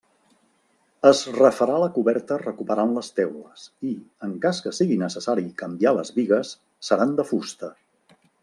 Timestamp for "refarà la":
1.35-1.89